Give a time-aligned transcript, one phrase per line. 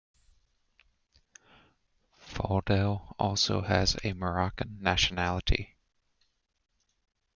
[2.21, 5.75] Faudel also has a Moroccan nationality.